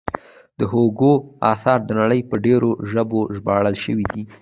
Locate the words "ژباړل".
3.35-3.75